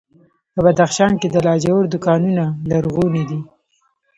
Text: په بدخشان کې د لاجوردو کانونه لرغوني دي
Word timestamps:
په 0.53 0.59
بدخشان 0.65 1.13
کې 1.21 1.27
د 1.31 1.37
لاجوردو 1.47 1.97
کانونه 2.05 2.43
لرغوني 2.69 3.23
دي 3.29 3.39